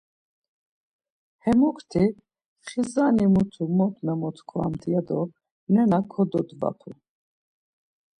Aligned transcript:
Hemukti, 1.43 2.03
xiza-ne 2.67 3.25
mutu 3.33 3.63
mot 3.77 3.95
memotkvamt 4.05 4.81
ya 4.93 5.01
do 5.07 5.19
nena 5.73 5.97
kododvapu. 6.11 6.89